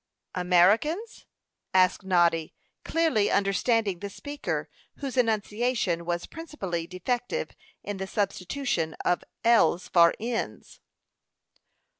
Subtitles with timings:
[0.33, 1.27] "Americans?"
[1.75, 7.51] asked Noddy, clearly understanding the speaker, whose enunciation was principally defective
[7.83, 10.79] in the substitution of l's for n's.